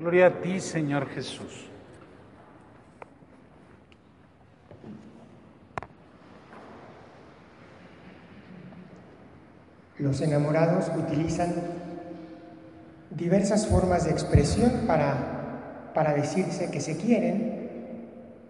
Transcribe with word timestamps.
Gloria 0.00 0.28
a 0.28 0.30
ti, 0.30 0.60
Señor 0.60 1.10
Jesús. 1.10 1.68
Los 9.98 10.22
enamorados 10.22 10.90
utilizan 10.96 11.52
diversas 13.10 13.66
formas 13.66 14.06
de 14.06 14.12
expresión 14.12 14.84
para, 14.86 15.92
para 15.92 16.14
decirse 16.14 16.70
que 16.70 16.80
se 16.80 16.96
quieren 16.96 18.08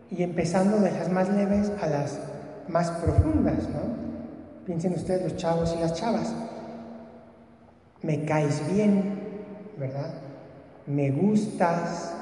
y 0.09 0.23
empezando 0.23 0.79
de 0.79 0.93
las 0.93 1.11
más 1.11 1.31
leves 1.31 1.73
a 1.83 1.89
las 1.89 2.21
más 2.69 2.93
profundas, 2.93 3.69
¿no? 3.71 3.97
Piensen 4.67 4.93
ustedes 4.93 5.25
los 5.25 5.37
chavos 5.37 5.75
y 5.77 5.81
las 5.81 5.95
chavas. 5.95 6.33
Me 8.03 8.25
caes 8.25 8.63
bien, 8.73 9.19
¿verdad? 9.77 10.30
Me 10.91 11.11
gustas, 11.11 12.13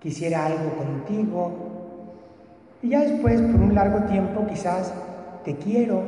quisiera 0.00 0.46
algo 0.46 0.76
contigo. 0.76 1.52
Y 2.82 2.88
ya 2.88 3.02
después, 3.02 3.40
por 3.40 3.60
un 3.60 3.74
largo 3.74 4.06
tiempo, 4.06 4.46
quizás 4.48 4.92
te 5.44 5.54
quiero. 5.56 6.02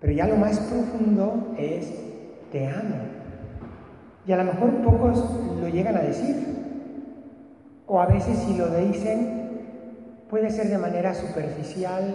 Pero 0.00 0.12
ya 0.12 0.26
lo 0.26 0.36
más 0.36 0.58
profundo 0.58 1.54
es 1.56 1.92
te 2.50 2.66
amo. 2.66 2.96
Y 4.26 4.32
a 4.32 4.38
lo 4.38 4.44
mejor 4.44 4.82
pocos 4.82 5.24
lo 5.60 5.68
llegan 5.68 5.96
a 5.96 6.00
decir. 6.00 6.36
O 7.86 8.00
a 8.00 8.06
veces 8.06 8.38
si 8.38 8.56
lo 8.56 8.74
dicen, 8.74 9.50
puede 10.28 10.50
ser 10.50 10.68
de 10.68 10.78
manera 10.78 11.14
superficial, 11.14 12.14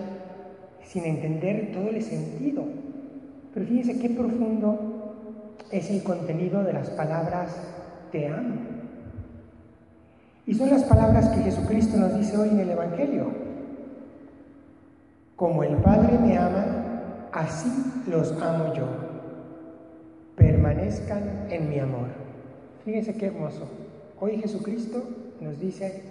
sin 0.84 1.06
entender 1.06 1.72
todo 1.72 1.90
el 1.90 2.02
sentido. 2.02 2.64
Pero 3.54 3.66
fíjense 3.66 4.00
qué 4.00 4.10
profundo 4.10 4.95
es 5.72 5.90
el 5.90 6.04
contenido 6.04 6.64
de 6.64 6.74
las 6.74 6.90
palabras 6.92 7.56
te 8.12 8.28
amo. 8.28 8.56
Y 10.46 10.54
son 10.54 10.70
las 10.70 10.84
palabras 10.84 11.30
que 11.30 11.42
Jesucristo 11.42 11.98
nos 11.98 12.18
dice 12.18 12.38
hoy 12.38 12.50
en 12.50 12.60
el 12.60 12.70
Evangelio. 12.70 13.26
Como 15.36 15.64
el 15.64 15.76
Padre 15.78 16.18
me 16.20 16.38
ama, 16.38 17.30
así 17.32 17.70
los 18.08 18.32
amo 18.42 18.74
yo. 18.74 18.86
Permanezcan 20.36 21.48
en 21.50 21.70
mi 21.70 21.80
amor. 21.80 22.08
Fíjense 22.86 23.16
qué 23.16 23.28
hermoso. 23.28 23.68
Hoy 24.20 24.38
Jesucristo 24.38 25.04
nos 25.42 25.60
dice, 25.60 26.04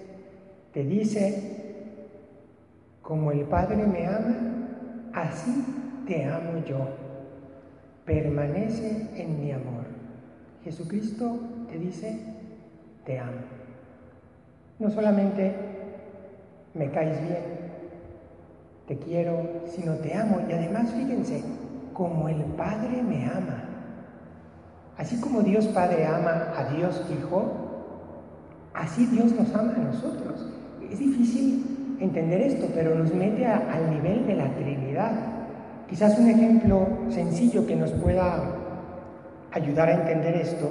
te 0.72 0.82
dice, 0.82 1.64
como 3.00 3.30
el 3.30 3.44
Padre 3.44 3.86
me 3.86 4.06
ama, 4.06 4.34
así 5.12 5.64
te 6.06 6.24
amo 6.24 6.58
yo. 6.66 7.04
Permanece 8.04 9.08
en 9.16 9.40
mi 9.40 9.52
amor. 9.52 9.84
Jesucristo 10.62 11.38
te 11.70 11.78
dice, 11.78 12.18
te 13.04 13.18
amo. 13.18 13.32
No 14.78 14.90
solamente 14.90 15.54
me 16.74 16.90
caes 16.90 17.20
bien, 17.22 17.42
te 18.86 18.98
quiero, 18.98 19.62
sino 19.66 19.94
te 19.94 20.14
amo. 20.14 20.40
Y 20.48 20.52
además, 20.52 20.90
fíjense, 20.90 21.42
como 21.92 22.28
el 22.28 22.42
Padre 22.56 23.02
me 23.02 23.24
ama. 23.26 23.64
Así 24.96 25.20
como 25.20 25.42
Dios 25.42 25.66
Padre 25.68 26.06
ama 26.06 26.52
a 26.56 26.64
Dios 26.74 27.02
Hijo, 27.10 27.52
así 28.74 29.06
Dios 29.06 29.32
nos 29.32 29.54
ama 29.54 29.74
a 29.74 29.78
nosotros. 29.78 30.52
Es 30.90 30.98
difícil 30.98 31.96
entender 32.00 32.42
esto, 32.42 32.66
pero 32.74 32.94
nos 32.94 33.12
mete 33.14 33.46
al 33.46 33.90
nivel 33.90 34.26
de 34.26 34.34
la 34.34 34.54
Trinidad. 34.54 35.12
Quizás 35.88 36.18
un 36.18 36.28
ejemplo 36.28 36.86
sencillo 37.10 37.66
que 37.66 37.76
nos 37.76 37.90
pueda 37.92 38.42
ayudar 39.52 39.88
a 39.88 39.94
entender 39.94 40.34
esto. 40.36 40.70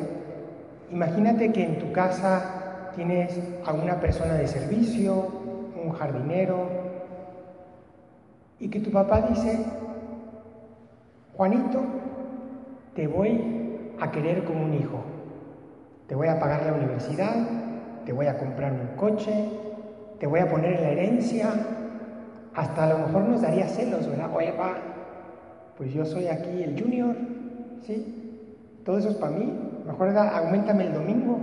Imagínate 0.91 1.51
que 1.51 1.63
en 1.63 1.79
tu 1.79 1.91
casa 1.91 2.89
tienes 2.95 3.39
a 3.65 3.73
una 3.73 3.99
persona 3.99 4.33
de 4.33 4.47
servicio, 4.47 5.27
un 5.83 5.91
jardinero, 5.91 6.67
y 8.59 8.69
que 8.69 8.79
tu 8.79 8.91
papá 8.91 9.21
dice, 9.21 9.59
Juanito, 11.35 11.81
te 12.95 13.07
voy 13.07 13.93
a 13.99 14.11
querer 14.11 14.43
como 14.43 14.63
un 14.63 14.73
hijo, 14.73 15.03
te 16.07 16.15
voy 16.15 16.27
a 16.27 16.39
pagar 16.39 16.65
la 16.65 16.73
universidad, 16.73 17.35
te 18.05 18.13
voy 18.13 18.27
a 18.27 18.37
comprar 18.37 18.71
un 18.71 18.95
coche, 18.97 19.49
te 20.19 20.27
voy 20.27 20.39
a 20.39 20.49
poner 20.49 20.73
en 20.73 20.83
la 20.83 20.89
herencia, 20.89 21.49
hasta 22.55 22.83
a 22.83 22.87
lo 22.87 22.99
mejor 22.99 23.23
nos 23.23 23.41
daría 23.41 23.67
celos, 23.67 24.07
¿verdad? 24.07 24.29
Oye, 24.33 24.51
va, 24.51 24.75
pues 25.77 25.93
yo 25.93 26.05
soy 26.05 26.27
aquí 26.27 26.63
el 26.63 26.81
junior, 26.81 27.15
¿sí? 27.85 28.05
Todo 28.85 28.97
eso 28.97 29.09
es 29.09 29.15
para 29.15 29.37
mí, 29.37 29.51
mejor 29.85 30.09
aumentame 30.17 30.87
el 30.87 30.93
domingo. 30.93 31.39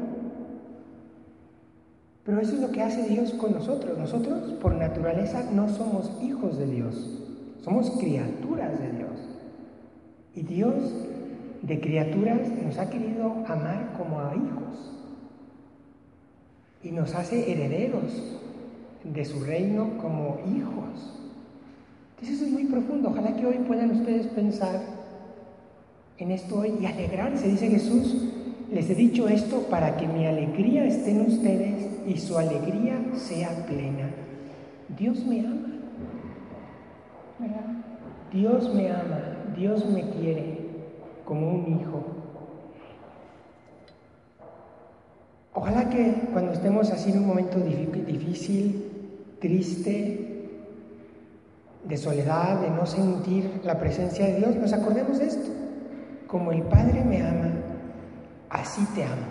Pero 2.25 2.41
eso 2.41 2.55
es 2.55 2.61
lo 2.61 2.71
que 2.71 2.83
hace 2.83 3.09
Dios 3.09 3.33
con 3.33 3.53
nosotros. 3.53 3.99
Nosotros, 3.99 4.53
por 4.61 4.75
naturaleza, 4.75 5.43
no 5.53 5.69
somos 5.69 6.13
hijos 6.23 6.59
de 6.59 6.67
Dios, 6.67 7.19
somos 7.63 7.91
criaturas 7.99 8.79
de 8.79 8.93
Dios. 8.93 9.11
Y 10.35 10.43
Dios, 10.43 10.75
de 11.63 11.81
criaturas, 11.81 12.41
nos 12.63 12.79
ha 12.79 12.89
querido 12.89 13.33
amar 13.47 13.95
como 13.99 14.21
a 14.21 14.35
hijos. 14.35 14.97
Y 16.83 16.93
nos 16.93 17.15
hace 17.15 17.51
herederos 17.51 18.39
de 19.03 19.25
su 19.25 19.43
reino 19.45 19.99
como 19.99 20.39
hijos. 20.55 21.30
Entonces 22.21 22.37
eso 22.37 22.45
es 22.45 22.53
muy 22.53 22.65
profundo. 22.65 23.09
Ojalá 23.09 23.35
que 23.35 23.47
hoy 23.47 23.59
puedan 23.67 23.93
ustedes 23.93 24.27
pensar 24.27 24.79
en 26.19 26.31
esto 26.31 26.59
hoy 26.59 26.75
y 26.79 26.85
alegrarse. 26.85 27.49
Dice 27.49 27.69
Jesús, 27.69 28.29
les 28.71 28.91
he 28.91 28.95
dicho 28.95 29.27
esto 29.27 29.63
para 29.71 29.97
que 29.97 30.07
mi 30.07 30.27
alegría 30.27 30.85
esté 30.85 31.13
en 31.13 31.23
ustedes 31.23 31.89
y 32.07 32.19
su 32.19 32.37
alegría 32.37 32.99
sea 33.15 33.67
plena. 33.67 34.11
Dios 34.99 35.25
me 35.25 35.41
ama. 35.41 35.67
Dios 38.31 38.73
me 38.75 38.91
ama, 38.91 39.55
Dios 39.57 39.85
me 39.91 40.09
quiere 40.11 40.59
como 41.25 41.51
un 41.51 41.81
hijo. 41.81 42.05
Ojalá 45.53 45.91
que 45.91 46.29
cuando 46.33 46.53
estemos 46.53 46.91
así 46.91 47.11
en 47.11 47.19
un 47.19 47.27
momento 47.27 47.59
difícil, 47.59 48.85
triste, 49.41 50.40
de 51.85 51.97
soledad, 51.97 52.61
de 52.61 52.71
no 52.71 52.87
sentir 52.87 53.61
la 53.65 53.79
presencia 53.79 54.27
de 54.27 54.37
Dios, 54.37 54.57
nos 54.57 54.73
acordemos 54.73 55.19
de 55.19 55.27
esto. 55.27 55.51
Como 56.27 56.53
el 56.53 56.63
Padre 56.63 57.03
me 57.05 57.27
ama, 57.27 57.51
así 58.49 58.85
te 58.95 59.05
amo. 59.05 59.27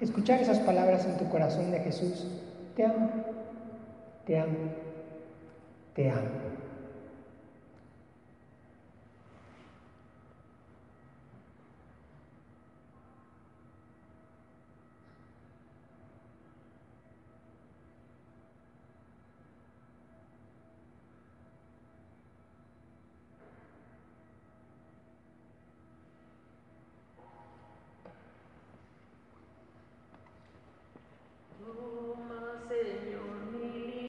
Escuchar 0.00 0.40
esas 0.40 0.58
palabras 0.60 1.04
en 1.06 1.16
tu 1.18 1.28
corazón 1.28 1.70
de 1.70 1.80
Jesús, 1.80 2.26
te 2.74 2.84
amo, 2.84 3.10
te 4.24 4.38
amo, 4.38 4.56
te 5.94 6.10
amo. 6.10 6.69